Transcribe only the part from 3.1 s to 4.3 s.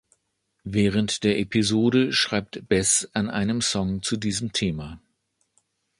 an einem Song zu